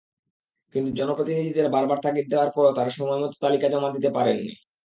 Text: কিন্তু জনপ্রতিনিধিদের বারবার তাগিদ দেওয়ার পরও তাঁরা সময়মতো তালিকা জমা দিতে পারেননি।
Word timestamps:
কিন্তু 0.75 0.89
জনপ্রতিনিধিদের 0.97 1.67
বারবার 1.69 1.97
তাগিদ 2.03 2.25
দেওয়ার 2.29 2.49
পরও 2.55 2.75
তাঁরা 2.77 2.91
সময়মতো 2.91 3.35
তালিকা 3.41 3.67
জমা 3.69 3.89
দিতে 3.95 4.09
পারেননি। 4.17 4.53